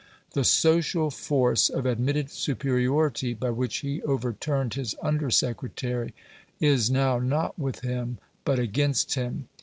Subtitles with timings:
[0.31, 6.15] The social force of admitted superiority by which he overturned his under secretary
[6.59, 9.47] is now not with him but against him.